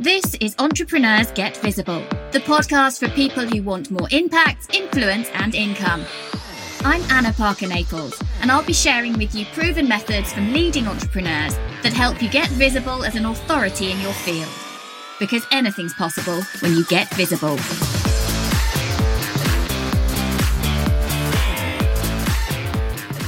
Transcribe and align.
This 0.00 0.36
is 0.36 0.54
Entrepreneurs 0.60 1.32
Get 1.32 1.56
Visible, 1.56 1.98
the 2.30 2.38
podcast 2.38 3.00
for 3.00 3.08
people 3.16 3.44
who 3.44 3.64
want 3.64 3.90
more 3.90 4.06
impact, 4.12 4.72
influence, 4.72 5.28
and 5.34 5.56
income. 5.56 6.04
I'm 6.82 7.02
Anna 7.10 7.32
Parker 7.32 7.66
Naples, 7.66 8.22
and 8.40 8.52
I'll 8.52 8.62
be 8.62 8.72
sharing 8.72 9.18
with 9.18 9.34
you 9.34 9.44
proven 9.46 9.88
methods 9.88 10.32
from 10.32 10.52
leading 10.52 10.86
entrepreneurs 10.86 11.56
that 11.82 11.92
help 11.92 12.22
you 12.22 12.30
get 12.30 12.48
visible 12.50 13.02
as 13.02 13.16
an 13.16 13.26
authority 13.26 13.90
in 13.90 14.00
your 14.00 14.12
field. 14.12 14.48
Because 15.18 15.44
anything's 15.50 15.94
possible 15.94 16.42
when 16.60 16.76
you 16.76 16.84
get 16.84 17.12
visible. 17.14 17.56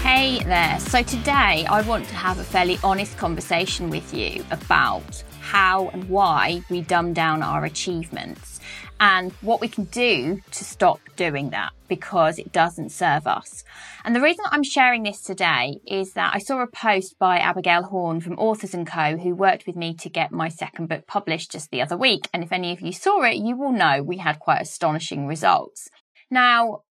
Hey 0.03 0.45
there. 0.45 0.79
So 0.79 1.03
today 1.03 1.67
I 1.69 1.83
want 1.85 2.07
to 2.07 2.15
have 2.15 2.39
a 2.39 2.45
fairly 2.45 2.79
honest 2.85 3.19
conversation 3.19 3.91
with 3.91 4.15
you 4.15 4.45
about 4.53 5.25
how 5.51 5.89
and 5.89 6.09
why 6.09 6.63
we 6.71 6.81
dumb 6.81 7.13
down 7.13 7.43
our 7.43 7.65
achievements 7.65 8.61
and 9.01 9.33
what 9.41 9.61
we 9.61 9.67
can 9.67 9.83
do 9.87 10.41
to 10.53 10.65
stop 10.65 11.01
doing 11.17 11.51
that 11.51 11.73
because 11.89 12.39
it 12.39 12.53
doesn't 12.53 12.91
serve 12.91 13.27
us. 13.27 13.65
And 14.05 14.15
the 14.15 14.21
reason 14.21 14.45
I'm 14.53 14.63
sharing 14.63 15.03
this 15.03 15.23
today 15.23 15.81
is 15.85 16.13
that 16.13 16.33
I 16.33 16.39
saw 16.39 16.63
a 16.63 16.69
post 16.69 17.19
by 17.19 17.39
Abigail 17.39 17.83
Horn 17.83 18.21
from 18.21 18.39
Authors 18.39 18.77
& 18.81 18.87
Co 18.87 19.17
who 19.17 19.35
worked 19.35 19.67
with 19.67 19.75
me 19.75 19.93
to 19.95 20.09
get 20.09 20.31
my 20.31 20.49
second 20.49 20.89
book 20.89 21.09
published 21.09 21.51
just 21.51 21.73
the 21.73 21.83
other 21.83 21.97
week. 21.97 22.29
And 22.33 22.45
if 22.45 22.53
any 22.53 22.71
of 22.71 22.81
you 22.81 22.93
saw 22.93 23.23
it, 23.23 23.35
you 23.35 23.57
will 23.57 23.73
know 23.73 24.05
we 24.05 24.19
had 24.19 24.39
quite 24.39 24.63
astonishing 24.63 25.27
results. 25.27 25.89
Now, 26.31 26.83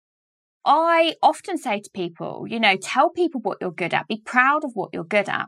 I 0.65 1.15
often 1.23 1.57
say 1.57 1.79
to 1.79 1.89
people, 1.93 2.45
you 2.45 2.59
know, 2.59 2.75
tell 2.75 3.09
people 3.09 3.39
what 3.39 3.59
you're 3.61 3.71
good 3.71 3.93
at, 3.93 4.09
be 4.09 4.21
proud 4.25 4.65
of 4.65 4.71
what 4.73 4.89
you're 4.91 5.05
good 5.05 5.29
at. 5.29 5.47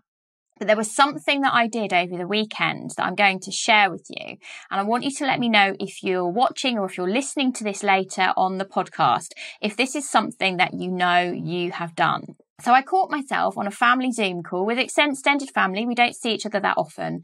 But 0.62 0.68
there 0.68 0.78
was 0.78 0.94
something 0.94 1.42
that 1.42 1.56
I 1.56 1.66
did 1.66 1.92
over 1.92 2.16
the 2.16 2.28
weekend 2.28 2.92
that 2.96 3.08
I'm 3.08 3.16
going 3.16 3.40
to 3.40 3.52
share 3.52 3.90
with 3.90 4.06
you. 4.12 4.38
And 4.70 4.80
I 4.80 4.84
want 4.84 5.04
you 5.04 5.10
to 5.10 5.26
let 5.26 5.40
me 5.40 5.50
know 5.50 5.76
if 5.80 6.04
you're 6.04 6.30
watching 6.30 6.78
or 6.78 6.86
if 6.86 6.98
you're 6.98 7.10
listening 7.10 7.52
to 7.54 7.64
this 7.64 7.82
later 7.82 8.32
on 8.38 8.60
the 8.60 8.66
podcast, 8.66 9.30
if 9.60 9.76
this 9.76 9.96
is 9.96 10.08
something 10.08 10.58
that 10.58 10.76
you 10.76 10.92
know 10.92 11.20
you 11.20 11.72
have 11.72 11.96
done. 11.96 12.36
So 12.60 12.74
I 12.74 12.84
caught 12.84 13.10
myself 13.10 13.58
on 13.58 13.66
a 13.66 13.72
family 13.72 14.12
Zoom 14.12 14.44
call 14.44 14.68
with 14.68 14.78
extended 14.78 15.50
family. 15.50 15.88
We 15.88 15.96
don't 15.96 16.16
see 16.16 16.36
each 16.36 16.46
other 16.46 16.60
that 16.60 16.78
often. 16.78 17.24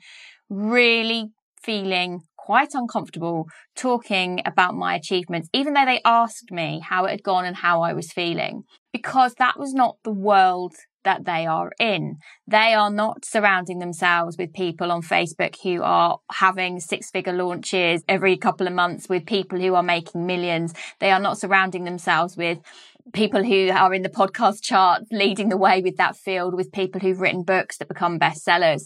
Really 0.49 1.29
feeling 1.61 2.22
quite 2.38 2.73
uncomfortable 2.73 3.45
talking 3.75 4.41
about 4.47 4.73
my 4.73 4.95
achievements, 4.95 5.47
even 5.53 5.75
though 5.75 5.85
they 5.85 6.01
asked 6.03 6.49
me 6.49 6.81
how 6.83 7.05
it 7.05 7.11
had 7.11 7.22
gone 7.22 7.45
and 7.45 7.57
how 7.57 7.83
I 7.83 7.94
was 7.94 8.11
feeling, 8.11 8.63
because 8.91 9.35
that 9.35 9.59
was 9.59 9.75
not 9.75 9.97
the 10.03 10.11
world 10.11 10.73
that 11.08 11.23
they 11.23 11.45
are 11.45 11.72
in. 11.80 12.17
They 12.47 12.73
are 12.73 12.91
not 12.91 13.23
surrounding 13.23 13.80
themselves 13.80 14.38
with 14.38 14.52
people 14.53 14.91
on 14.91 15.02
Facebook 15.02 15.55
who 15.63 15.81
are 15.81 16.19
having 16.30 16.81
six 16.81 17.09
figure 17.09 17.31
launches 17.31 18.03
every 18.09 18.36
couple 18.36 18.67
of 18.67 18.73
months 18.73 19.08
with 19.08 19.25
people 19.25 19.58
who 19.58 19.73
are 19.73 19.83
making 19.83 20.25
millions. 20.25 20.73
They 21.00 21.11
are 21.11 21.19
not 21.22 21.38
surrounding 21.38 21.85
themselves 21.85 22.35
with 22.35 22.59
people 23.13 23.41
who 23.41 23.69
are 23.69 23.94
in 23.94 24.02
the 24.02 24.09
podcast 24.09 24.61
chart 24.61 25.03
leading 25.09 25.47
the 25.47 25.55
way 25.55 25.81
with 25.81 25.95
that 25.95 26.17
field 26.17 26.53
with 26.53 26.73
people 26.73 27.00
who've 27.00 27.22
written 27.22 27.44
books 27.44 27.78
that 27.78 27.88
become 27.88 28.19
bestsellers. 28.19 28.83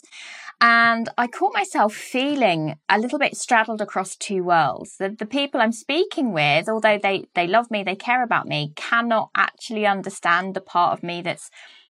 And 0.64 1.10
I 1.18 1.26
caught 1.26 1.56
myself 1.56 1.96
feeling 1.96 2.76
a 2.88 3.00
little 3.00 3.18
bit 3.18 3.36
straddled 3.36 3.82
across 3.82 4.16
two 4.16 4.44
worlds. 4.44 4.98
The, 4.98 5.10
the 5.10 5.26
people 5.26 5.60
I'm 5.60 5.72
speaking 5.72 6.34
with, 6.34 6.70
although 6.70 7.00
they, 7.02 7.26
they 7.34 7.48
love 7.48 7.72
me, 7.72 7.82
they 7.82 7.96
care 7.96 8.22
about 8.22 8.46
me, 8.48 8.74
cannot 8.76 9.32
actually 9.36 9.88
understand 9.88 10.54
the 10.54 10.62
part 10.62 10.94
of 10.94 11.02
me 11.02 11.24
that's 11.24 11.50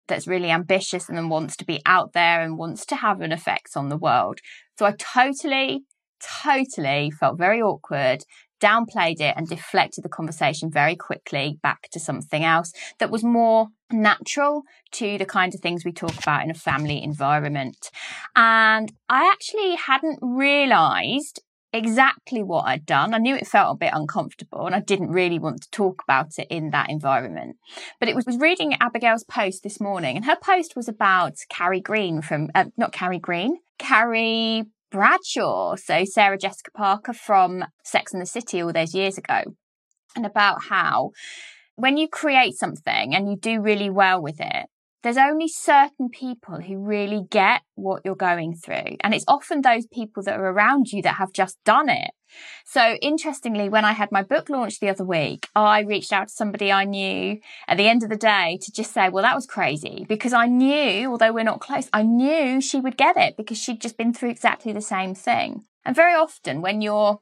that's 0.08 0.26
really 0.26 0.50
ambitious 0.50 1.08
and 1.08 1.16
then 1.16 1.28
wants 1.28 1.56
to 1.56 1.64
be 1.64 1.80
out 1.86 2.12
there 2.12 2.40
and 2.40 2.58
wants 2.58 2.84
to 2.86 2.96
have 2.96 3.20
an 3.20 3.32
effect 3.32 3.76
on 3.76 3.88
the 3.88 3.96
world. 3.96 4.40
So 4.78 4.86
I 4.86 4.94
totally, 4.98 5.84
totally 6.20 7.10
felt 7.10 7.38
very 7.38 7.60
awkward, 7.62 8.24
downplayed 8.60 9.20
it 9.20 9.34
and 9.36 9.48
deflected 9.48 10.04
the 10.04 10.08
conversation 10.08 10.70
very 10.70 10.96
quickly 10.96 11.58
back 11.62 11.88
to 11.92 12.00
something 12.00 12.44
else 12.44 12.72
that 12.98 13.10
was 13.10 13.22
more 13.22 13.68
natural 13.90 14.62
to 14.92 15.16
the 15.18 15.24
kind 15.24 15.54
of 15.54 15.60
things 15.60 15.84
we 15.84 15.92
talk 15.92 16.16
about 16.18 16.42
in 16.42 16.50
a 16.50 16.54
family 16.54 17.02
environment. 17.02 17.90
And 18.34 18.92
I 19.08 19.30
actually 19.30 19.76
hadn't 19.76 20.18
realized 20.20 21.40
exactly 21.72 22.42
what 22.42 22.66
I'd 22.66 22.86
done. 22.86 23.14
I 23.14 23.18
knew 23.18 23.36
it 23.36 23.46
felt 23.46 23.74
a 23.74 23.78
bit 23.78 23.92
uncomfortable 23.92 24.66
and 24.66 24.74
I 24.74 24.80
didn't 24.80 25.10
really 25.10 25.38
want 25.38 25.62
to 25.62 25.70
talk 25.70 26.02
about 26.02 26.38
it 26.38 26.46
in 26.50 26.70
that 26.70 26.90
environment. 26.90 27.56
But 28.00 28.08
it 28.08 28.16
was, 28.16 28.26
reading 28.38 28.76
Abigail's 28.80 29.24
post 29.24 29.62
this 29.62 29.80
morning 29.80 30.16
and 30.16 30.24
her 30.24 30.36
post 30.36 30.76
was 30.76 30.88
about 30.88 31.34
Carrie 31.48 31.80
Green 31.80 32.22
from, 32.22 32.50
uh, 32.54 32.66
not 32.76 32.92
Carrie 32.92 33.18
Green, 33.18 33.58
Carrie 33.78 34.64
Bradshaw. 34.90 35.76
So 35.76 36.04
Sarah 36.04 36.38
Jessica 36.38 36.70
Parker 36.70 37.12
from 37.12 37.64
Sex 37.84 38.12
and 38.12 38.22
the 38.22 38.26
City 38.26 38.62
all 38.62 38.72
those 38.72 38.94
years 38.94 39.18
ago 39.18 39.42
and 40.16 40.24
about 40.24 40.64
how 40.68 41.10
when 41.76 41.96
you 41.96 42.08
create 42.08 42.54
something 42.54 43.14
and 43.14 43.28
you 43.30 43.36
do 43.36 43.60
really 43.60 43.90
well 43.90 44.20
with 44.20 44.40
it, 44.40 44.66
there's 45.02 45.16
only 45.16 45.48
certain 45.48 46.08
people 46.08 46.60
who 46.60 46.78
really 46.78 47.22
get 47.30 47.62
what 47.74 48.02
you're 48.04 48.16
going 48.16 48.54
through. 48.54 48.96
And 49.00 49.14
it's 49.14 49.24
often 49.28 49.60
those 49.60 49.86
people 49.86 50.22
that 50.24 50.38
are 50.38 50.50
around 50.50 50.92
you 50.92 51.02
that 51.02 51.16
have 51.16 51.32
just 51.32 51.58
done 51.64 51.88
it. 51.88 52.10
So 52.66 52.94
interestingly, 53.00 53.68
when 53.68 53.84
I 53.84 53.92
had 53.92 54.12
my 54.12 54.22
book 54.22 54.50
launch 54.50 54.80
the 54.80 54.90
other 54.90 55.04
week, 55.04 55.48
I 55.54 55.80
reached 55.80 56.12
out 56.12 56.28
to 56.28 56.34
somebody 56.34 56.70
I 56.70 56.84
knew 56.84 57.38
at 57.66 57.76
the 57.78 57.88
end 57.88 58.02
of 58.02 58.10
the 58.10 58.16
day 58.16 58.58
to 58.60 58.72
just 58.72 58.92
say, 58.92 59.08
well, 59.08 59.22
that 59.22 59.36
was 59.36 59.46
crazy 59.46 60.04
because 60.08 60.32
I 60.32 60.46
knew, 60.46 61.10
although 61.10 61.32
we're 61.32 61.44
not 61.44 61.60
close, 61.60 61.88
I 61.92 62.02
knew 62.02 62.60
she 62.60 62.80
would 62.80 62.96
get 62.96 63.16
it 63.16 63.36
because 63.36 63.58
she'd 63.58 63.80
just 63.80 63.96
been 63.96 64.12
through 64.12 64.30
exactly 64.30 64.72
the 64.72 64.80
same 64.80 65.14
thing. 65.14 65.62
And 65.84 65.96
very 65.96 66.14
often 66.14 66.60
when 66.60 66.82
you're 66.82 67.20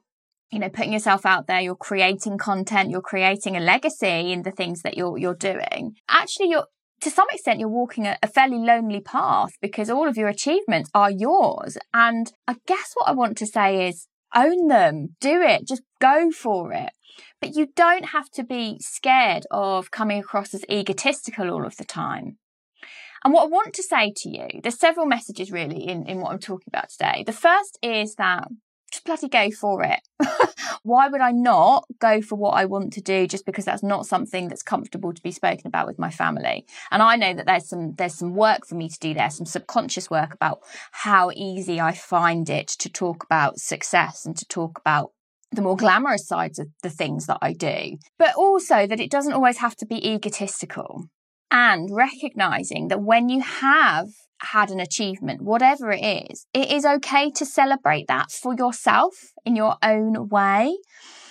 you 0.51 0.59
know, 0.59 0.69
putting 0.69 0.93
yourself 0.93 1.25
out 1.25 1.47
there, 1.47 1.59
you're 1.59 1.75
creating 1.75 2.37
content, 2.37 2.89
you're 2.89 3.01
creating 3.01 3.57
a 3.57 3.59
legacy 3.59 4.31
in 4.31 4.43
the 4.43 4.51
things 4.51 4.81
that 4.81 4.95
you're, 4.95 5.17
you're 5.17 5.35
doing. 5.35 5.95
Actually, 6.07 6.49
you're, 6.49 6.67
to 7.01 7.11
some 7.11 7.27
extent, 7.31 7.59
you're 7.59 7.69
walking 7.69 8.07
a, 8.07 8.17
a, 8.23 8.27
fairly 8.27 8.57
lonely 8.57 9.01
path 9.01 9.51
because 9.61 9.89
all 9.89 10.07
of 10.07 10.17
your 10.17 10.27
achievements 10.27 10.89
are 10.93 11.11
yours. 11.11 11.77
And 11.93 12.31
I 12.47 12.55
guess 12.65 12.91
what 12.95 13.07
I 13.07 13.11
want 13.11 13.37
to 13.37 13.45
say 13.45 13.87
is 13.87 14.07
own 14.35 14.67
them, 14.67 15.15
do 15.21 15.41
it, 15.41 15.67
just 15.67 15.83
go 15.99 16.31
for 16.31 16.73
it. 16.73 16.89
But 17.39 17.55
you 17.55 17.67
don't 17.75 18.05
have 18.05 18.29
to 18.31 18.43
be 18.43 18.77
scared 18.79 19.45
of 19.51 19.91
coming 19.91 20.19
across 20.19 20.53
as 20.53 20.65
egotistical 20.69 21.49
all 21.49 21.65
of 21.65 21.77
the 21.77 21.85
time. 21.85 22.37
And 23.23 23.33
what 23.33 23.43
I 23.43 23.47
want 23.47 23.73
to 23.73 23.83
say 23.83 24.13
to 24.15 24.29
you, 24.29 24.47
there's 24.61 24.79
several 24.79 25.05
messages 25.05 25.51
really 25.51 25.87
in, 25.87 26.07
in 26.07 26.21
what 26.21 26.31
I'm 26.31 26.39
talking 26.39 26.67
about 26.67 26.89
today. 26.89 27.23
The 27.25 27.33
first 27.33 27.77
is 27.81 28.15
that 28.15 28.47
just 28.91 29.05
bloody 29.05 29.27
go 29.27 29.51
for 29.51 29.83
it. 29.83 29.99
Why 30.87 31.09
would 31.09 31.19
I 31.19 31.31
not 31.31 31.83
go 31.99 32.21
for 32.21 32.35
what 32.35 32.51
I 32.51 32.63
want 32.63 32.93
to 32.93 33.01
do 33.01 33.27
just 33.27 33.45
because 33.45 33.65
that's 33.65 33.83
not 33.83 34.05
something 34.05 34.47
that's 34.47 34.63
comfortable 34.63 35.13
to 35.13 35.21
be 35.21 35.31
spoken 35.31 35.67
about 35.67 35.85
with 35.85 35.99
my 35.99 36.09
family? 36.09 36.65
And 36.91 37.03
I 37.03 37.17
know 37.17 37.33
that 37.33 37.45
there's 37.45 37.67
some 37.67 37.93
there's 37.95 38.15
some 38.15 38.35
work 38.35 38.65
for 38.65 38.75
me 38.75 38.87
to 38.87 38.99
do 38.99 39.13
there, 39.13 39.29
some 39.29 39.45
subconscious 39.45 40.09
work 40.09 40.33
about 40.33 40.61
how 40.91 41.29
easy 41.35 41.81
I 41.81 41.91
find 41.91 42.49
it 42.49 42.69
to 42.79 42.87
talk 42.87 43.25
about 43.25 43.59
success 43.59 44.25
and 44.25 44.37
to 44.37 44.45
talk 44.45 44.79
about 44.79 45.11
the 45.51 45.61
more 45.61 45.75
glamorous 45.75 46.25
sides 46.25 46.57
of 46.57 46.69
the 46.83 46.89
things 46.89 47.25
that 47.25 47.39
I 47.41 47.51
do, 47.51 47.97
but 48.17 48.33
also 48.35 48.87
that 48.87 49.01
it 49.01 49.11
doesn't 49.11 49.33
always 49.33 49.57
have 49.57 49.75
to 49.77 49.85
be 49.85 50.09
egotistical 50.09 51.09
and 51.51 51.89
recognizing 51.91 52.87
that 52.87 53.01
when 53.01 53.27
you 53.27 53.41
have 53.41 54.07
had 54.41 54.69
an 54.69 54.79
achievement, 54.79 55.41
whatever 55.41 55.91
it 55.91 56.29
is, 56.29 56.45
it 56.53 56.71
is 56.71 56.85
okay 56.85 57.31
to 57.31 57.45
celebrate 57.45 58.07
that 58.07 58.31
for 58.31 58.53
yourself 58.53 59.13
in 59.45 59.55
your 59.55 59.77
own 59.83 60.29
way. 60.29 60.77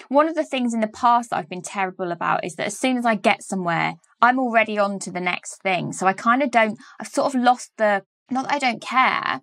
One 0.09 0.29
of 0.29 0.35
the 0.35 0.45
things 0.45 0.73
in 0.73 0.81
the 0.81 0.89
past 0.89 1.31
that 1.31 1.37
I've 1.37 1.49
been 1.49 1.63
terrible 1.63 2.13
about 2.13 2.45
is 2.45 2.55
that 2.57 2.67
as 2.67 2.79
soon 2.79 2.97
as 2.97 3.05
I 3.05 3.17
get 3.17 3.43
somewhere, 3.43 3.95
I'm 4.23 4.39
already 4.39 4.79
on 4.79 4.99
to 5.01 5.11
the 5.11 5.21
next 5.21 5.63
thing. 5.63 5.93
So 5.93 6.07
I 6.07 6.13
kind 6.13 6.43
of 6.43 6.51
don't, 6.51 6.79
I've 7.01 7.09
sort 7.09 7.35
of 7.35 7.41
lost 7.41 7.73
the, 7.77 8.03
not 8.31 8.45
that 8.45 8.55
I 8.55 8.59
don't 8.59 8.83
care, 8.83 9.41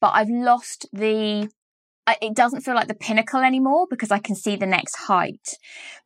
but 0.00 0.12
I've 0.14 0.30
lost 0.30 0.86
the, 0.92 1.50
it 2.22 2.34
doesn't 2.34 2.62
feel 2.62 2.74
like 2.74 2.88
the 2.88 2.94
pinnacle 2.94 3.40
anymore 3.40 3.86
because 3.90 4.10
I 4.10 4.18
can 4.18 4.36
see 4.36 4.56
the 4.56 4.66
next 4.66 4.96
height. 4.96 5.56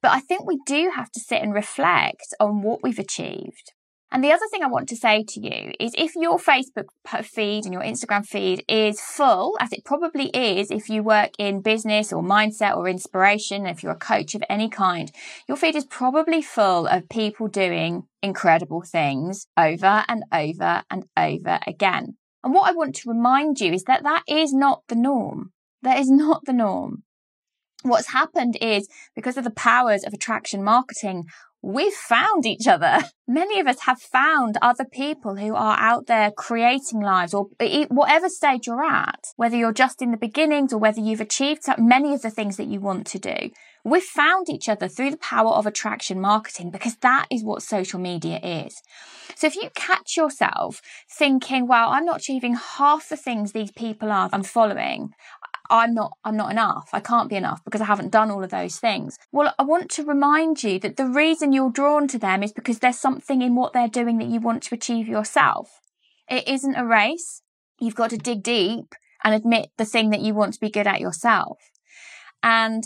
But 0.00 0.12
I 0.12 0.20
think 0.20 0.46
we 0.46 0.58
do 0.66 0.90
have 0.94 1.10
to 1.12 1.20
sit 1.20 1.42
and 1.42 1.54
reflect 1.54 2.34
on 2.40 2.62
what 2.62 2.82
we've 2.82 2.98
achieved 2.98 3.72
and 4.12 4.22
the 4.22 4.30
other 4.30 4.46
thing 4.50 4.62
I 4.62 4.66
want 4.68 4.88
to 4.90 4.96
say 4.96 5.24
to 5.26 5.40
you 5.40 5.72
is 5.80 5.94
if 5.96 6.14
your 6.14 6.38
Facebook 6.38 6.88
feed 7.24 7.64
and 7.64 7.72
your 7.72 7.82
Instagram 7.82 8.26
feed 8.26 8.62
is 8.68 9.00
full, 9.00 9.56
as 9.58 9.72
it 9.72 9.84
probably 9.84 10.26
is 10.28 10.70
if 10.70 10.90
you 10.90 11.02
work 11.02 11.30
in 11.38 11.62
business 11.62 12.12
or 12.12 12.22
mindset 12.22 12.76
or 12.76 12.88
inspiration, 12.88 13.66
if 13.66 13.82
you're 13.82 13.92
a 13.92 13.96
coach 13.96 14.34
of 14.34 14.44
any 14.50 14.68
kind, 14.68 15.10
your 15.48 15.56
feed 15.56 15.74
is 15.74 15.86
probably 15.86 16.42
full 16.42 16.86
of 16.86 17.08
people 17.08 17.48
doing 17.48 18.02
incredible 18.22 18.82
things 18.82 19.46
over 19.56 20.04
and 20.06 20.24
over 20.30 20.82
and 20.90 21.04
over 21.16 21.58
again. 21.66 22.18
And 22.44 22.52
what 22.52 22.68
I 22.68 22.72
want 22.72 22.94
to 22.96 23.08
remind 23.08 23.60
you 23.60 23.72
is 23.72 23.84
that 23.84 24.02
that 24.02 24.24
is 24.28 24.52
not 24.52 24.82
the 24.88 24.96
norm. 24.96 25.52
That 25.82 25.98
is 25.98 26.10
not 26.10 26.44
the 26.44 26.52
norm. 26.52 27.04
What's 27.82 28.12
happened 28.12 28.56
is 28.60 28.88
because 29.14 29.36
of 29.36 29.44
the 29.44 29.50
powers 29.50 30.04
of 30.04 30.12
attraction 30.12 30.62
marketing, 30.62 31.24
we've 31.62 31.92
found 31.92 32.44
each 32.44 32.66
other. 32.66 32.98
Many 33.28 33.60
of 33.60 33.66
us 33.66 33.80
have 33.82 34.00
found 34.00 34.58
other 34.60 34.84
people 34.84 35.36
who 35.36 35.54
are 35.54 35.78
out 35.78 36.06
there 36.06 36.30
creating 36.30 37.00
lives 37.00 37.32
or 37.32 37.48
whatever 37.88 38.28
stage 38.28 38.66
you're 38.66 38.84
at, 38.84 39.28
whether 39.36 39.56
you're 39.56 39.72
just 39.72 40.02
in 40.02 40.10
the 40.10 40.16
beginnings 40.16 40.72
or 40.72 40.78
whether 40.78 41.00
you've 41.00 41.20
achieved 41.20 41.62
many 41.78 42.12
of 42.14 42.22
the 42.22 42.30
things 42.30 42.56
that 42.56 42.66
you 42.66 42.80
want 42.80 43.06
to 43.06 43.18
do. 43.18 43.50
We've 43.84 44.02
found 44.02 44.48
each 44.48 44.68
other 44.68 44.86
through 44.86 45.12
the 45.12 45.16
power 45.16 45.50
of 45.50 45.66
attraction 45.66 46.20
marketing 46.20 46.70
because 46.70 46.96
that 46.96 47.26
is 47.30 47.42
what 47.42 47.62
social 47.62 47.98
media 47.98 48.38
is. 48.38 48.80
So 49.34 49.46
if 49.46 49.56
you 49.56 49.70
catch 49.74 50.16
yourself 50.16 50.80
thinking, 51.10 51.66
well, 51.66 51.90
I'm 51.90 52.04
not 52.04 52.20
achieving 52.20 52.54
half 52.54 53.08
the 53.08 53.16
things 53.16 53.52
these 53.52 53.72
people 53.72 54.12
are 54.12 54.28
I'm 54.32 54.42
following, 54.42 55.14
I'm 55.72 55.94
not 55.94 56.18
I'm 56.22 56.36
not 56.36 56.52
enough. 56.52 56.90
I 56.92 57.00
can't 57.00 57.30
be 57.30 57.36
enough 57.36 57.64
because 57.64 57.80
I 57.80 57.86
haven't 57.86 58.12
done 58.12 58.30
all 58.30 58.44
of 58.44 58.50
those 58.50 58.76
things. 58.76 59.18
Well, 59.32 59.54
I 59.58 59.62
want 59.62 59.90
to 59.92 60.04
remind 60.04 60.62
you 60.62 60.78
that 60.80 60.98
the 60.98 61.08
reason 61.08 61.54
you're 61.54 61.70
drawn 61.70 62.06
to 62.08 62.18
them 62.18 62.42
is 62.42 62.52
because 62.52 62.80
there's 62.80 62.98
something 62.98 63.40
in 63.40 63.54
what 63.54 63.72
they're 63.72 63.88
doing 63.88 64.18
that 64.18 64.28
you 64.28 64.38
want 64.38 64.62
to 64.64 64.74
achieve 64.74 65.08
yourself. 65.08 65.80
It 66.28 66.46
isn't 66.46 66.76
a 66.76 66.84
race. 66.84 67.40
You've 67.80 67.94
got 67.94 68.10
to 68.10 68.18
dig 68.18 68.42
deep 68.42 68.94
and 69.24 69.34
admit 69.34 69.70
the 69.78 69.86
thing 69.86 70.10
that 70.10 70.20
you 70.20 70.34
want 70.34 70.52
to 70.52 70.60
be 70.60 70.70
good 70.70 70.86
at 70.86 71.00
yourself. 71.00 71.58
And 72.42 72.84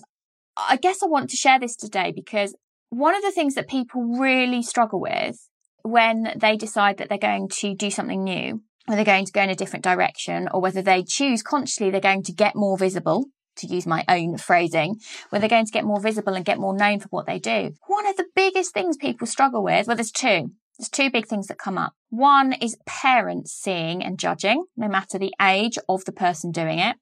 I 0.56 0.76
guess 0.76 1.02
I 1.02 1.06
want 1.06 1.28
to 1.30 1.36
share 1.36 1.58
this 1.58 1.74
today 1.74 2.12
because 2.14 2.54
one 2.90 3.16
of 3.16 3.22
the 3.22 3.32
things 3.32 3.56
that 3.56 3.68
people 3.68 4.16
really 4.16 4.62
struggle 4.62 5.00
with 5.00 5.48
when 5.82 6.34
they 6.36 6.56
decide 6.56 6.98
that 6.98 7.08
they're 7.08 7.18
going 7.18 7.48
to 7.48 7.74
do 7.74 7.90
something 7.90 8.22
new 8.22 8.62
whether 8.86 8.96
they're 8.96 9.14
going 9.14 9.26
to 9.26 9.32
go 9.32 9.42
in 9.42 9.50
a 9.50 9.54
different 9.54 9.84
direction 9.84 10.48
or 10.52 10.60
whether 10.60 10.82
they 10.82 11.02
choose 11.02 11.42
consciously 11.42 11.90
they're 11.90 12.00
going 12.00 12.22
to 12.24 12.32
get 12.32 12.56
more 12.56 12.78
visible 12.78 13.26
to 13.56 13.66
use 13.66 13.86
my 13.86 14.04
own 14.08 14.36
phrasing, 14.36 15.00
where 15.30 15.40
they're 15.40 15.48
going 15.48 15.66
to 15.66 15.72
get 15.72 15.84
more 15.84 16.00
visible 16.00 16.34
and 16.34 16.44
get 16.44 16.58
more 16.58 16.76
known 16.76 17.00
for 17.00 17.08
what 17.08 17.26
they 17.26 17.38
do. 17.38 17.72
One 17.86 18.06
of 18.06 18.16
the 18.16 18.26
biggest 18.34 18.72
things 18.72 18.96
people 18.96 19.26
struggle 19.26 19.62
with, 19.62 19.86
well, 19.86 19.96
there's 19.96 20.12
two. 20.12 20.50
There's 20.78 20.90
two 20.90 21.10
big 21.10 21.26
things 21.26 21.46
that 21.46 21.58
come 21.58 21.78
up. 21.78 21.94
One 22.10 22.52
is 22.52 22.76
parents 22.84 23.52
seeing 23.52 24.04
and 24.04 24.18
judging, 24.18 24.66
no 24.76 24.88
matter 24.88 25.18
the 25.18 25.32
age 25.40 25.78
of 25.88 26.04
the 26.04 26.12
person 26.12 26.50
doing 26.50 26.78
it. 26.78 26.96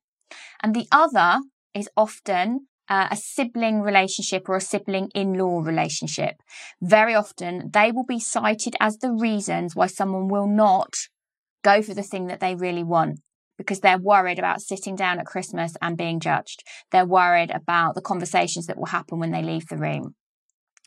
And 0.62 0.74
the 0.74 0.86
other 0.92 1.40
is 1.74 1.88
often 1.96 2.68
uh, 2.88 3.08
a 3.10 3.16
sibling 3.16 3.80
relationship 3.80 4.48
or 4.48 4.56
a 4.56 4.60
sibling 4.60 5.10
in-law 5.14 5.62
relationship. 5.62 6.36
Very 6.80 7.14
often 7.14 7.70
they 7.72 7.90
will 7.90 8.04
be 8.04 8.20
cited 8.20 8.76
as 8.78 8.98
the 8.98 9.10
reasons 9.10 9.74
why 9.74 9.86
someone 9.86 10.28
will 10.28 10.46
not 10.46 10.94
go 11.64 11.82
for 11.82 11.94
the 11.94 12.02
thing 12.02 12.28
that 12.28 12.38
they 12.38 12.54
really 12.54 12.84
want 12.84 13.18
because 13.58 13.80
they're 13.80 13.98
worried 13.98 14.38
about 14.38 14.60
sitting 14.60 14.94
down 14.94 15.18
at 15.18 15.26
Christmas 15.26 15.74
and 15.80 15.96
being 15.96 16.20
judged. 16.20 16.62
They're 16.92 17.06
worried 17.06 17.50
about 17.50 17.94
the 17.94 18.02
conversations 18.02 18.66
that 18.66 18.76
will 18.76 18.86
happen 18.86 19.18
when 19.18 19.30
they 19.30 19.42
leave 19.42 19.66
the 19.66 19.76
room. 19.76 20.14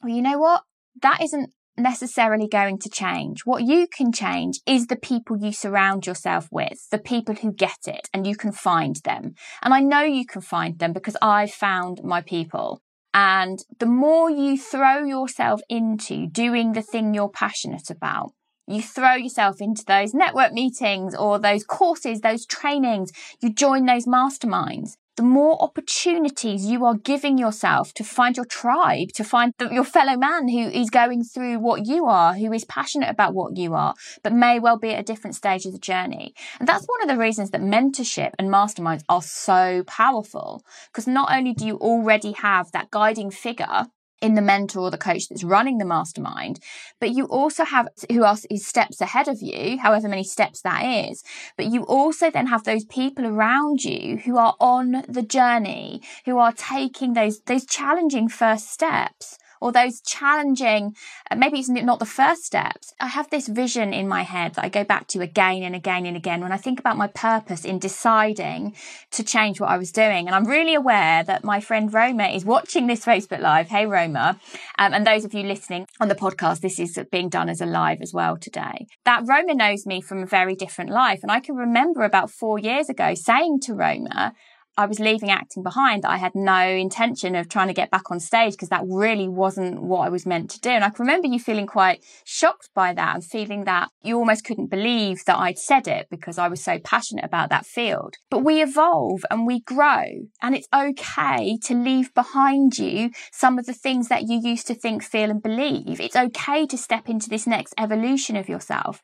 Well, 0.04 0.14
you 0.14 0.22
know 0.22 0.38
what? 0.38 0.64
That 1.02 1.22
isn't 1.22 1.52
necessarily 1.78 2.48
going 2.48 2.80
to 2.80 2.90
change. 2.90 3.42
What 3.46 3.64
you 3.64 3.88
can 3.88 4.12
change 4.12 4.60
is 4.66 4.88
the 4.88 4.96
people 4.96 5.38
you 5.38 5.52
surround 5.52 6.06
yourself 6.06 6.48
with, 6.52 6.90
the 6.92 6.98
people 6.98 7.36
who 7.36 7.54
get 7.54 7.80
it, 7.86 8.10
and 8.14 8.26
you 8.26 8.36
can 8.36 8.52
find 8.52 8.96
them. 9.04 9.34
And 9.62 9.74
I 9.74 9.80
know 9.80 10.02
you 10.02 10.26
can 10.26 10.42
find 10.42 10.80
them 10.80 10.94
because 10.94 11.18
I've 11.22 11.52
found 11.52 12.02
my 12.04 12.22
people. 12.22 12.82
And 13.14 13.60
the 13.80 13.86
more 13.86 14.30
you 14.30 14.58
throw 14.58 15.04
yourself 15.04 15.62
into 15.70 16.28
doing 16.28 16.74
the 16.74 16.82
thing 16.82 17.14
you're 17.14 17.30
passionate 17.30 17.90
about, 17.90 18.32
you 18.68 18.82
throw 18.82 19.16
yourself 19.16 19.62
into 19.62 19.86
those 19.86 20.14
network 20.14 20.52
meetings 20.52 21.16
or 21.16 21.40
those 21.40 21.64
courses, 21.64 22.22
those 22.22 22.46
trainings, 22.46 23.12
you 23.40 23.52
join 23.52 23.86
those 23.86 24.06
masterminds. 24.06 24.98
The 25.16 25.24
more 25.24 25.60
opportunities 25.64 26.68
you 26.68 26.86
are 26.86 26.94
giving 26.94 27.40
yourself 27.40 27.92
to 27.96 28.04
find 28.04 28.38
your 28.38 28.46
tribe, 28.46 29.08
to 29.16 29.24
find 29.24 29.52
the, 29.58 29.68
your 29.70 29.84
fellow 29.84 30.16
man 30.16 30.48
who 30.48 30.60
is 30.60 30.92
going 30.92 31.24
through 31.24 31.58
what 31.58 31.88
you 31.88 32.06
are, 32.06 32.36
who 32.36 32.54
is 32.54 32.66
passionate 32.66 33.10
about 33.10 33.34
what 33.34 33.58
you 33.58 33.74
are, 33.74 33.96
but 34.22 34.32
may 34.32 34.60
well 34.60 34.78
be 34.78 34.94
at 34.94 35.00
a 35.00 35.04
different 35.04 35.36
stage 35.36 35.66
of 35.66 35.72
the 35.72 35.80
journey. 35.80 36.36
And 36.60 36.68
that's 36.68 36.86
one 36.86 37.02
of 37.02 37.08
the 37.08 37.20
reasons 37.20 37.50
that 37.50 37.62
mentorship 37.62 38.34
and 38.38 38.50
masterminds 38.50 39.02
are 39.10 39.24
so 39.24 39.84
powerful. 39.88 40.64
Because 40.92 41.08
not 41.08 41.32
only 41.32 41.54
do 41.54 41.66
you 41.66 41.78
already 41.78 42.34
have 42.34 42.72
that 42.74 42.92
guiding 42.92 43.32
figure 43.32 43.88
in 44.22 44.36
the 44.36 44.42
mentor 44.42 44.82
or 44.82 44.92
the 44.92 44.98
coach 44.98 45.30
that's 45.30 45.44
running 45.44 45.78
the 45.78 45.86
mastermind, 45.86 46.60
but 47.00 47.12
you 47.12 47.26
also 47.26 47.64
have 47.66 47.88
who 48.12 48.24
else 48.24 48.46
is 48.50 48.66
steps 48.66 49.02
ahead 49.02 49.28
of 49.28 49.42
you, 49.42 49.78
however 49.80 50.08
many 50.08 50.24
steps 50.24 50.62
that 50.62 50.84
is. 50.84 51.24
But 51.56 51.68
you 51.68 51.84
also 51.84 52.32
then 52.32 52.48
have 52.48 52.64
those 52.64 52.86
people 52.86 53.26
around 53.26 53.84
you 53.84 54.18
who 54.18 54.38
are 54.38 54.56
on 54.60 55.04
the 55.08 55.22
journey, 55.22 56.02
who 56.26 56.38
are 56.38 56.52
taking 56.52 57.14
those, 57.14 57.42
those 57.42 57.66
challenging 57.66 58.28
first 58.28 58.72
steps 58.72 59.38
or 59.62 59.72
those 59.72 60.02
challenging, 60.02 60.96
uh, 61.30 61.36
maybe 61.36 61.60
it's 61.60 61.70
not 61.70 62.00
the 62.00 62.06
first 62.06 62.44
steps. 62.44 62.94
I 63.00 63.08
have 63.08 63.30
this 63.30 63.48
vision 63.48 63.94
in 63.94 64.08
my 64.08 64.24
head 64.24 64.56
that 64.56 64.66
I 64.66 64.70
go 64.70 64.84
back 64.84 65.08
to 65.08 65.22
again 65.22 65.64
and 65.64 65.76
again 65.76 66.06
and 66.06 66.18
again 66.18 66.42
when 66.42 66.52
I 66.52 66.58
think 66.58 66.80
about 66.80 66.98
my 66.98 67.08
purpose 67.08 67.66
in 67.66 67.80
deciding 67.80 68.76
to 69.12 69.24
change 69.24 69.60
what 69.60 69.70
I 69.70 69.78
was 69.78 69.92
doing. 69.92 70.28
And 70.28 70.36
I'm 70.36 70.48
really 70.48 70.76
aware 70.76 71.24
that 71.24 71.44
my 71.44 71.60
friend 71.60 71.94
Roma 71.94 72.28
is 72.28 72.46
watching 72.46 72.88
this 72.88 73.06
Facebook 73.06 73.40
Live. 73.40 73.68
Hey, 73.68 73.86
Roma. 73.86 74.40
Um, 74.78 74.94
and 74.94 75.06
those 75.06 75.26
of 75.26 75.34
you 75.34 75.44
listening 75.44 75.88
on 76.00 76.08
the 76.08 76.16
podcast, 76.16 76.62
this 76.62 76.80
is 76.80 77.00
being 77.12 77.30
done 77.30 77.50
as 77.50 77.62
a 77.62 77.66
live 77.66 78.02
as 78.02 78.14
well 78.14 78.38
today. 78.38 78.88
That 79.06 79.24
Roma 79.26 79.54
knows 79.54 79.86
me 79.86 80.02
from 80.02 80.24
a 80.24 80.26
very 80.26 80.56
different 80.56 80.92
life. 80.92 81.20
And 81.22 81.32
I 81.32 81.40
can 81.40 81.56
remember 81.56 82.04
about 82.04 82.32
four 82.32 82.60
years 82.60 82.90
ago 82.90 83.14
saying 83.16 83.60
to 83.62 83.74
Roma, 83.74 84.34
I 84.78 84.86
was 84.86 85.00
leaving 85.00 85.32
acting 85.32 85.64
behind 85.64 86.06
I 86.06 86.18
had 86.18 86.36
no 86.36 86.62
intention 86.68 87.36
of 87.36 87.50
trying 87.50 87.68
to 87.68 87.74
get 87.74 87.90
back 87.90 88.12
on 88.12 88.20
stage 88.20 88.54
because 88.54 88.70
that 88.70 88.84
really 88.88 89.28
wasn't 89.28 89.82
what 89.82 90.02
I 90.02 90.10
was 90.10 90.26
meant 90.26 90.50
to 90.52 90.60
do. 90.60 90.70
And 90.70 90.84
I 90.84 90.90
can 90.90 91.06
remember 91.06 91.28
you 91.28 91.40
feeling 91.40 91.66
quite 91.68 92.04
shocked 92.24 92.70
by 92.76 92.94
that 92.94 93.16
and 93.16 93.24
feeling 93.24 93.64
that 93.66 93.90
you 94.04 94.18
almost 94.18 94.46
couldn't 94.46 94.68
believe 94.68 95.26
that 95.26 95.38
I'd 95.38 95.58
said 95.58 95.88
it 95.88 96.08
because 96.10 96.38
I 96.38 96.48
was 96.48 96.64
so 96.64 96.80
passionate 96.80 97.26
about 97.26 97.50
that 97.50 97.66
field. 97.66 98.16
But 98.30 98.44
we 98.44 98.62
evolve 98.62 99.26
and 99.32 99.48
we 99.48 99.62
grow 99.62 100.04
and 100.42 100.56
it's 100.56 100.68
okay 100.74 101.58
to 101.64 101.74
leave 101.74 102.14
behind 102.14 102.78
you 102.78 103.12
some 103.32 103.58
of 103.58 103.66
the 103.66 103.74
things 103.74 104.08
that 104.10 104.24
you 104.28 104.40
used 104.42 104.68
to 104.68 104.76
think, 104.76 105.04
feel 105.04 105.32
and 105.32 105.42
believe. 105.42 106.00
It's 106.00 106.16
okay 106.16 106.66
to 106.68 106.78
step 106.78 107.10
into 107.10 107.30
this 107.30 107.48
next 107.48 107.74
evolution 107.78 108.36
of 108.36 108.48
yourself. 108.48 109.02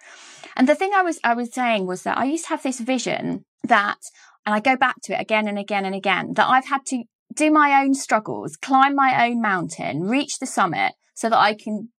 And 0.56 0.70
the 0.70 0.76
thing 0.76 0.92
I 0.96 1.02
was, 1.02 1.20
I 1.24 1.34
was 1.34 1.54
saying 1.54 1.88
was 1.88 2.04
that 2.04 2.18
I 2.18 2.26
used 2.26 2.46
to 2.46 2.50
have 2.50 2.64
this 2.64 2.80
vision 2.80 3.46
that 3.64 3.98
and 4.46 4.54
I 4.54 4.60
go 4.60 4.76
back 4.76 4.96
to 5.04 5.14
it 5.14 5.22
again 5.22 5.48
and 5.48 5.58
again 5.58 5.86
and 5.86 5.96
again 5.96 6.34
that 6.36 6.48
I've 6.50 6.68
had 6.68 6.86
to 6.88 7.04
do 7.36 7.52
my 7.52 7.82
own 7.84 7.94
struggles, 7.94 8.56
climb 8.56 8.96
my 8.96 9.28
own 9.28 9.42
mountain, 9.42 10.02
reach 10.02 10.40
the 10.40 10.46
summit 10.46 10.94
so 11.16 11.30
that 11.30 11.40
I 11.40 11.56
can 11.56 11.90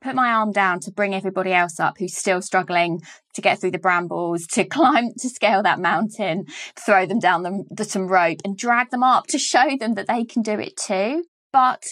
put 0.00 0.14
my 0.14 0.32
arm 0.32 0.50
down 0.52 0.80
to 0.80 0.90
bring 0.90 1.14
everybody 1.14 1.52
else 1.52 1.78
up 1.78 1.98
who's 1.98 2.16
still 2.16 2.40
struggling 2.40 3.00
to 3.34 3.42
get 3.42 3.60
through 3.60 3.72
the 3.72 3.78
brambles, 3.78 4.46
to 4.46 4.64
climb, 4.68 5.10
to 5.18 5.28
scale 5.28 5.62
that 5.62 5.78
mountain, 5.78 6.46
throw 6.74 7.06
them 7.06 7.18
down 7.18 7.42
the, 7.42 7.64
the, 7.70 7.84
some 7.84 8.08
rope 8.08 8.38
and 8.44 8.56
drag 8.56 8.90
them 8.90 9.02
up 9.02 9.26
to 9.28 9.38
show 9.38 9.76
them 9.78 9.94
that 9.94 10.06
they 10.06 10.24
can 10.24 10.42
do 10.42 10.58
it 10.58 10.76
too. 10.76 11.24
But 11.52 11.84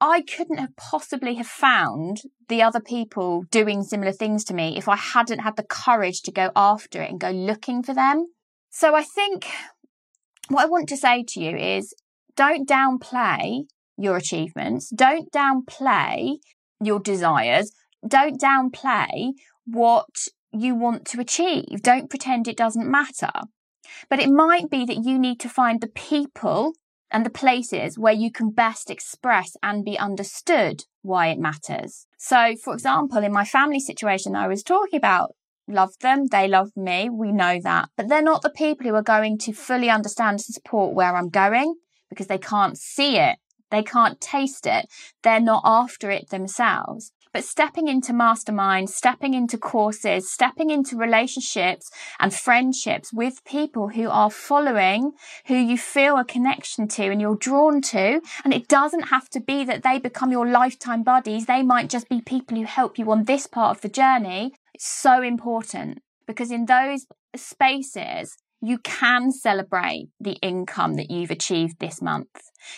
I 0.00 0.22
couldn't 0.22 0.58
have 0.58 0.76
possibly 0.76 1.34
have 1.36 1.46
found 1.46 2.18
the 2.48 2.62
other 2.62 2.80
people 2.80 3.44
doing 3.50 3.82
similar 3.82 4.12
things 4.12 4.44
to 4.44 4.54
me 4.54 4.76
if 4.76 4.88
I 4.88 4.96
hadn't 4.96 5.40
had 5.40 5.56
the 5.56 5.64
courage 5.64 6.22
to 6.22 6.32
go 6.32 6.52
after 6.54 7.02
it 7.02 7.10
and 7.10 7.18
go 7.18 7.30
looking 7.30 7.82
for 7.82 7.94
them. 7.94 8.26
So 8.78 8.94
I 8.94 9.04
think 9.04 9.46
what 10.50 10.64
I 10.64 10.66
want 10.66 10.90
to 10.90 10.98
say 10.98 11.24
to 11.28 11.40
you 11.40 11.56
is 11.56 11.94
don't 12.36 12.68
downplay 12.68 13.62
your 13.96 14.18
achievements. 14.18 14.90
Don't 14.90 15.32
downplay 15.32 16.34
your 16.84 17.00
desires. 17.00 17.72
Don't 18.06 18.38
downplay 18.38 19.32
what 19.64 20.28
you 20.52 20.74
want 20.74 21.06
to 21.06 21.20
achieve. 21.20 21.80
Don't 21.80 22.10
pretend 22.10 22.46
it 22.46 22.58
doesn't 22.58 22.90
matter. 22.90 23.30
But 24.10 24.20
it 24.20 24.28
might 24.28 24.68
be 24.68 24.84
that 24.84 25.06
you 25.06 25.18
need 25.18 25.40
to 25.40 25.48
find 25.48 25.80
the 25.80 25.88
people 25.88 26.74
and 27.10 27.24
the 27.24 27.30
places 27.30 27.98
where 27.98 28.12
you 28.12 28.30
can 28.30 28.50
best 28.50 28.90
express 28.90 29.56
and 29.62 29.86
be 29.86 29.98
understood 29.98 30.82
why 31.00 31.28
it 31.28 31.38
matters. 31.38 32.06
So, 32.18 32.54
for 32.62 32.74
example, 32.74 33.24
in 33.24 33.32
my 33.32 33.46
family 33.46 33.80
situation 33.80 34.36
I 34.36 34.48
was 34.48 34.62
talking 34.62 34.98
about, 34.98 35.30
love 35.68 35.98
them. 36.00 36.26
They 36.26 36.48
love 36.48 36.70
me. 36.76 37.08
We 37.10 37.32
know 37.32 37.60
that. 37.62 37.90
But 37.96 38.08
they're 38.08 38.22
not 38.22 38.42
the 38.42 38.50
people 38.50 38.86
who 38.86 38.94
are 38.94 39.02
going 39.02 39.38
to 39.38 39.52
fully 39.52 39.90
understand 39.90 40.34
and 40.34 40.40
support 40.40 40.94
where 40.94 41.16
I'm 41.16 41.28
going 41.28 41.76
because 42.08 42.26
they 42.26 42.38
can't 42.38 42.78
see 42.78 43.18
it. 43.18 43.38
They 43.70 43.82
can't 43.82 44.20
taste 44.20 44.66
it. 44.66 44.86
They're 45.22 45.40
not 45.40 45.62
after 45.64 46.10
it 46.10 46.30
themselves. 46.30 47.12
But 47.32 47.44
stepping 47.44 47.88
into 47.88 48.14
masterminds, 48.14 48.90
stepping 48.90 49.34
into 49.34 49.58
courses, 49.58 50.32
stepping 50.32 50.70
into 50.70 50.96
relationships 50.96 51.90
and 52.18 52.32
friendships 52.32 53.12
with 53.12 53.44
people 53.44 53.88
who 53.88 54.08
are 54.08 54.30
following, 54.30 55.12
who 55.46 55.54
you 55.54 55.76
feel 55.76 56.16
a 56.16 56.24
connection 56.24 56.88
to 56.88 57.10
and 57.10 57.20
you're 57.20 57.36
drawn 57.36 57.82
to. 57.82 58.22
And 58.42 58.54
it 58.54 58.68
doesn't 58.68 59.08
have 59.08 59.28
to 59.30 59.40
be 59.40 59.64
that 59.66 59.82
they 59.82 59.98
become 59.98 60.32
your 60.32 60.46
lifetime 60.46 61.02
buddies. 61.02 61.44
They 61.44 61.62
might 61.62 61.90
just 61.90 62.08
be 62.08 62.22
people 62.22 62.56
who 62.56 62.64
help 62.64 62.98
you 62.98 63.10
on 63.10 63.24
this 63.24 63.46
part 63.46 63.76
of 63.76 63.82
the 63.82 63.90
journey. 63.90 64.54
It's 64.76 64.92
so 64.92 65.22
important 65.22 66.02
because 66.26 66.50
in 66.50 66.66
those 66.66 67.06
spaces, 67.34 68.36
you 68.60 68.76
can 68.76 69.32
celebrate 69.32 70.08
the 70.20 70.34
income 70.42 70.96
that 70.96 71.10
you've 71.10 71.30
achieved 71.30 71.76
this 71.80 72.02
month. 72.02 72.28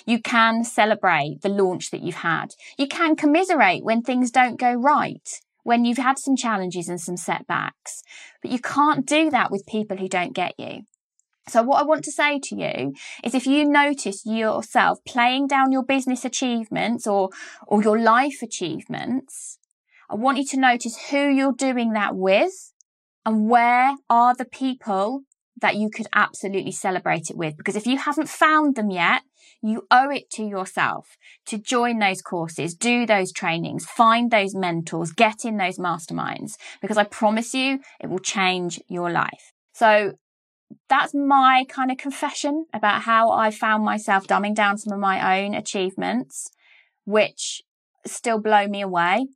You 0.06 0.22
can 0.22 0.62
celebrate 0.62 1.38
the 1.42 1.48
launch 1.48 1.90
that 1.90 2.00
you've 2.00 2.22
had. 2.22 2.50
You 2.78 2.86
can 2.86 3.16
commiserate 3.16 3.82
when 3.82 4.02
things 4.02 4.30
don't 4.30 4.60
go 4.60 4.74
right, 4.74 5.28
when 5.64 5.84
you've 5.84 5.98
had 5.98 6.20
some 6.20 6.36
challenges 6.36 6.88
and 6.88 7.00
some 7.00 7.16
setbacks. 7.16 8.04
But 8.42 8.52
you 8.52 8.60
can't 8.60 9.04
do 9.04 9.28
that 9.30 9.50
with 9.50 9.66
people 9.66 9.96
who 9.96 10.06
don't 10.06 10.36
get 10.36 10.54
you. 10.56 10.82
So 11.48 11.64
what 11.64 11.80
I 11.80 11.84
want 11.84 12.04
to 12.04 12.12
say 12.12 12.38
to 12.38 12.54
you 12.54 12.94
is 13.24 13.34
if 13.34 13.44
you 13.44 13.68
notice 13.68 14.24
yourself 14.24 15.00
playing 15.04 15.48
down 15.48 15.72
your 15.72 15.82
business 15.84 16.24
achievements 16.24 17.08
or, 17.08 17.30
or 17.66 17.82
your 17.82 17.98
life 17.98 18.40
achievements, 18.40 19.57
I 20.10 20.14
want 20.14 20.38
you 20.38 20.44
to 20.46 20.60
notice 20.60 20.96
who 21.10 21.28
you're 21.28 21.52
doing 21.52 21.92
that 21.92 22.16
with 22.16 22.72
and 23.26 23.48
where 23.48 23.94
are 24.08 24.34
the 24.34 24.46
people 24.46 25.22
that 25.60 25.76
you 25.76 25.90
could 25.90 26.06
absolutely 26.14 26.72
celebrate 26.72 27.30
it 27.30 27.36
with. 27.36 27.56
Because 27.56 27.76
if 27.76 27.86
you 27.86 27.98
haven't 27.98 28.28
found 28.28 28.74
them 28.74 28.90
yet, 28.90 29.22
you 29.60 29.86
owe 29.90 30.10
it 30.10 30.30
to 30.30 30.44
yourself 30.44 31.16
to 31.46 31.58
join 31.58 31.98
those 31.98 32.22
courses, 32.22 32.74
do 32.74 33.04
those 33.06 33.32
trainings, 33.32 33.84
find 33.84 34.30
those 34.30 34.54
mentors, 34.54 35.12
get 35.12 35.44
in 35.44 35.56
those 35.56 35.78
masterminds, 35.78 36.52
because 36.80 36.96
I 36.96 37.04
promise 37.04 37.54
you 37.54 37.80
it 38.00 38.08
will 38.08 38.20
change 38.20 38.80
your 38.88 39.10
life. 39.10 39.52
So 39.72 40.12
that's 40.88 41.14
my 41.14 41.64
kind 41.68 41.90
of 41.90 41.98
confession 41.98 42.66
about 42.72 43.02
how 43.02 43.30
I 43.30 43.50
found 43.50 43.84
myself 43.84 44.26
dumbing 44.26 44.54
down 44.54 44.78
some 44.78 44.92
of 44.92 45.00
my 45.00 45.42
own 45.42 45.54
achievements, 45.54 46.50
which 47.04 47.62
still 48.06 48.40
blow 48.40 48.68
me 48.68 48.80
away 48.80 49.26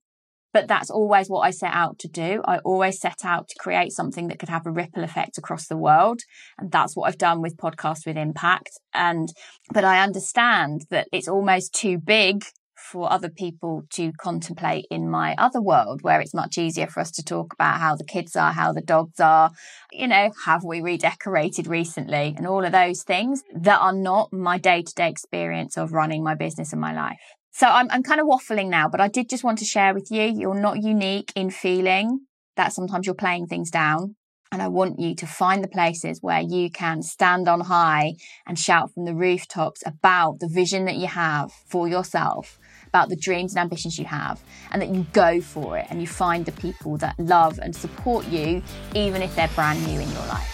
but 0.52 0.68
that's 0.68 0.90
always 0.90 1.28
what 1.28 1.40
I 1.40 1.50
set 1.50 1.72
out 1.72 1.98
to 2.00 2.08
do. 2.08 2.42
I 2.46 2.58
always 2.58 3.00
set 3.00 3.24
out 3.24 3.48
to 3.48 3.54
create 3.58 3.92
something 3.92 4.28
that 4.28 4.38
could 4.38 4.48
have 4.48 4.66
a 4.66 4.70
ripple 4.70 5.04
effect 5.04 5.38
across 5.38 5.66
the 5.66 5.76
world. 5.76 6.20
And 6.58 6.70
that's 6.70 6.94
what 6.94 7.08
I've 7.08 7.18
done 7.18 7.40
with 7.40 7.56
Podcast 7.56 8.06
with 8.06 8.16
Impact. 8.16 8.70
And, 8.92 9.28
but 9.72 9.84
I 9.84 10.02
understand 10.02 10.82
that 10.90 11.08
it's 11.12 11.28
almost 11.28 11.74
too 11.74 11.98
big 11.98 12.44
for 12.90 13.10
other 13.10 13.30
people 13.30 13.84
to 13.90 14.12
contemplate 14.20 14.86
in 14.90 15.08
my 15.08 15.34
other 15.38 15.62
world 15.62 16.00
where 16.02 16.20
it's 16.20 16.34
much 16.34 16.58
easier 16.58 16.86
for 16.86 17.00
us 17.00 17.10
to 17.12 17.22
talk 17.22 17.54
about 17.54 17.78
how 17.78 17.94
the 17.94 18.04
kids 18.04 18.36
are, 18.36 18.52
how 18.52 18.72
the 18.72 18.82
dogs 18.82 19.20
are, 19.20 19.50
you 19.92 20.06
know, 20.06 20.30
have 20.44 20.64
we 20.64 20.80
redecorated 20.80 21.66
recently 21.66 22.34
and 22.36 22.46
all 22.46 22.64
of 22.64 22.72
those 22.72 23.02
things 23.02 23.42
that 23.54 23.80
are 23.80 23.94
not 23.94 24.32
my 24.32 24.58
day 24.58 24.82
to 24.82 24.94
day 24.94 25.08
experience 25.08 25.78
of 25.78 25.92
running 25.92 26.22
my 26.22 26.34
business 26.34 26.72
and 26.72 26.80
my 26.80 26.92
life. 26.92 27.20
So 27.54 27.66
I'm, 27.66 27.86
I'm 27.90 28.02
kind 28.02 28.18
of 28.18 28.26
waffling 28.26 28.70
now, 28.70 28.88
but 28.88 29.00
I 29.00 29.08
did 29.08 29.28
just 29.28 29.44
want 29.44 29.58
to 29.58 29.66
share 29.66 29.92
with 29.92 30.10
you, 30.10 30.22
you're 30.22 30.54
not 30.58 30.82
unique 30.82 31.32
in 31.36 31.50
feeling 31.50 32.20
that 32.56 32.72
sometimes 32.72 33.06
you're 33.06 33.14
playing 33.14 33.46
things 33.46 33.70
down. 33.70 34.16
And 34.50 34.60
I 34.60 34.68
want 34.68 34.98
you 34.98 35.14
to 35.14 35.26
find 35.26 35.62
the 35.62 35.68
places 35.68 36.18
where 36.20 36.40
you 36.40 36.70
can 36.70 37.02
stand 37.02 37.48
on 37.48 37.60
high 37.60 38.14
and 38.46 38.58
shout 38.58 38.92
from 38.92 39.04
the 39.04 39.14
rooftops 39.14 39.82
about 39.86 40.40
the 40.40 40.48
vision 40.48 40.86
that 40.86 40.96
you 40.96 41.06
have 41.06 41.52
for 41.52 41.88
yourself, 41.88 42.58
about 42.86 43.08
the 43.08 43.16
dreams 43.16 43.54
and 43.54 43.60
ambitions 43.60 43.98
you 43.98 44.04
have, 44.06 44.42
and 44.70 44.82
that 44.82 44.88
you 44.88 45.06
go 45.12 45.40
for 45.40 45.78
it 45.78 45.86
and 45.88 46.00
you 46.00 46.06
find 46.06 46.44
the 46.44 46.52
people 46.52 46.96
that 46.98 47.18
love 47.18 47.58
and 47.62 47.74
support 47.76 48.26
you, 48.28 48.62
even 48.94 49.22
if 49.22 49.34
they're 49.36 49.48
brand 49.48 49.86
new 49.86 50.00
in 50.00 50.10
your 50.10 50.26
life. 50.26 50.52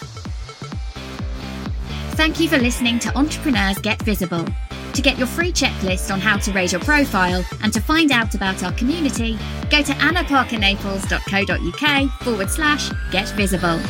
Thank 2.13 2.41
you 2.41 2.49
for 2.49 2.59
listening 2.59 2.99
to 3.01 3.17
Entrepreneurs 3.17 3.79
Get 3.79 4.03
Visible. 4.03 4.45
To 4.99 5.03
get 5.03 5.17
your 5.17 5.29
free 5.29 5.53
checklist 5.53 6.13
on 6.13 6.21
how 6.21 6.39
to 6.39 6.51
raise 6.51 6.73
your 6.73 6.81
profile 6.81 7.45
and 7.63 7.73
to 7.73 7.81
find 7.81 8.11
out 8.11 8.35
about 8.35 8.65
our 8.65 8.73
community, 8.73 9.39
go 9.71 9.81
to 9.81 9.93
annaparkernaples.co.uk 9.93 12.11
forward 12.25 12.51
slash 12.51 12.91
get 13.13 13.29
visible. 13.37 13.81